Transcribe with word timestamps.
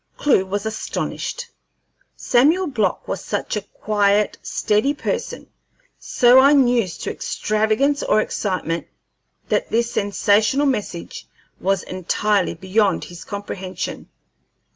Clewe 0.17 0.47
was 0.47 0.65
astonished: 0.65 1.45
Samuel 2.15 2.65
Block 2.65 3.07
was 3.07 3.23
such 3.23 3.55
a 3.55 3.61
quiet, 3.61 4.35
steady 4.41 4.95
person, 4.95 5.47
so 5.99 6.41
unused 6.41 7.03
to 7.03 7.11
extravagance 7.11 8.01
or 8.01 8.19
excitement, 8.19 8.87
that 9.49 9.69
this 9.69 9.91
sensational 9.91 10.65
message 10.65 11.27
was 11.59 11.83
entirely 11.83 12.55
beyond 12.55 13.03
his 13.03 13.23
comprehension. 13.23 14.09